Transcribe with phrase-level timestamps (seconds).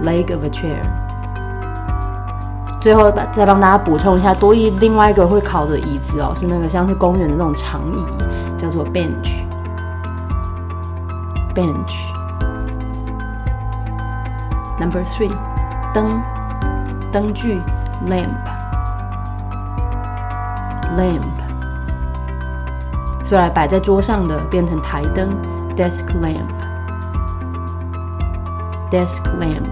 [0.03, 0.81] chair，leg of a chair。
[2.81, 8.05] 最后再帮大家补充一下，多一另外一个会考的椅子哦，是那个像是公园的那种长椅，
[8.59, 9.45] 叫做 bench，bench。
[14.81, 15.33] Number three，
[15.95, 16.23] 灯，
[17.13, 17.61] 灯具
[18.09, 18.65] ，lamp，lamp。
[23.31, 25.27] 以来摆在桌上的变成台灯
[25.77, 26.05] ，desk
[28.91, 29.65] lamp，desk lamp。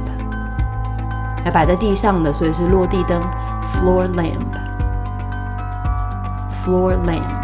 [1.45, 3.21] 还摆在地上的，所以是落地灯
[3.63, 4.07] ，floor
[6.55, 7.43] lamp，floor lamp。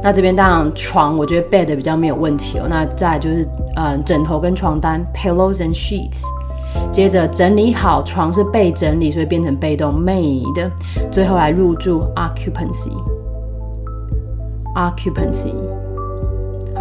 [0.01, 2.65] 那这边当然床，我觉得 bed 比较没有问题哦。
[2.68, 6.24] 那再就是呃枕头跟床单 pillows and sheets。
[6.89, 10.71] 接着整理好，床是被整理，所以变成被动 made。
[11.12, 12.92] 最后来入住 occupancy。
[14.75, 15.53] occupancy。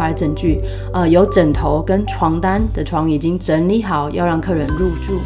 [0.02, 0.62] 来整句，
[0.92, 5.20] 呃，有枕头跟床单的床已经整理好，要让客人入住。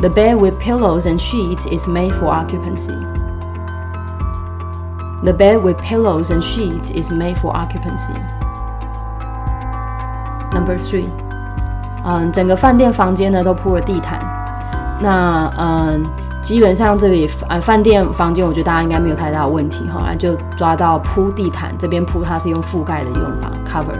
[0.00, 2.94] The bed with pillows and sheets is made for occupancy.
[5.22, 8.12] The bed with pillows and sheets is made for occupancy.
[10.52, 11.06] Number three，
[12.04, 14.18] 嗯，整个饭店房间呢都铺了地毯。
[15.00, 16.04] 那嗯。
[16.51, 23.97] 基本上这里呃饭店房间，我觉得大家应该没有太大的问题哈，就抓到铺地毯这边铺它是用覆盖的用法 cover。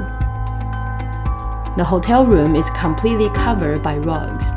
[1.77, 4.51] The hotel room is completely covered by rugs.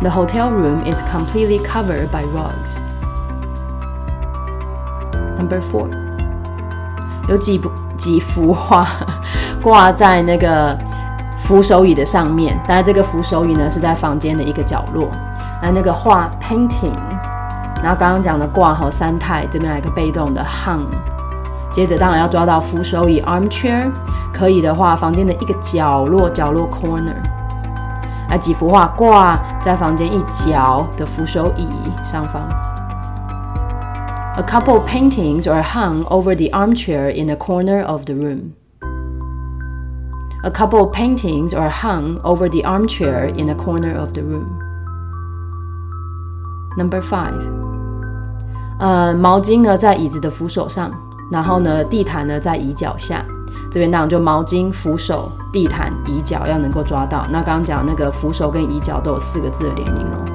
[0.00, 2.80] The hotel room is completely covered by rugs.
[5.38, 5.86] Number four，
[7.28, 7.60] 有几
[7.96, 8.88] 几幅画
[9.62, 10.76] 挂在那个
[11.38, 15.08] 扶手椅的上面，但是这个扶手椅呢是在房间的一个角落。
[15.62, 16.92] 那那个画 painting，
[17.82, 20.86] 然后刚刚讲的挂好三态，这边来个被动的 hung，
[21.72, 23.90] 接着当然要抓到扶手椅 armchair，
[24.32, 27.16] 可以的话房间的一个角落角落 corner，
[28.28, 31.66] 那几幅画挂在房间一角的扶手椅
[32.04, 32.42] 上方。
[34.36, 38.52] A couple paintings are hung over the armchair in a corner of the room.
[40.42, 44.60] A couple paintings are hung over the armchair in a corner of the room.
[46.77, 47.33] Number five，
[48.79, 50.89] 呃，毛巾呢在椅子的扶手上，
[51.31, 53.25] 然后呢地毯呢在椅脚下。
[53.69, 57.25] 这边当然就毛巾、扶手、地毯、椅脚要能够抓到。
[57.29, 60.25] 那刚刚讲那个扶手跟椅脚都有四个字的连音哦。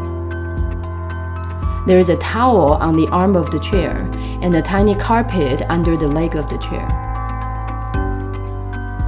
[1.87, 3.95] There is a towel on the arm of the chair
[4.41, 6.87] and a tiny carpet under the leg of the chair.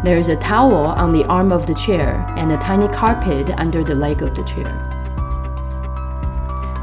[0.05, 3.83] There is a towel on the arm of the chair and a tiny carpet under
[3.83, 4.71] the leg of the chair.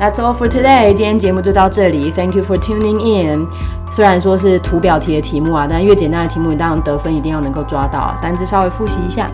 [0.00, 0.94] That's all for today。
[0.94, 2.10] 今天节目就到这里。
[2.10, 3.46] Thank you for tuning in。
[3.92, 8.16] 虽然说是图表题的题目啊，但越简单的题目，你当然得分一定要能够抓到。
[8.22, 9.30] 单词稍微复习一下。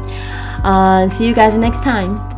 [0.64, 2.35] 呃，See you guys next time。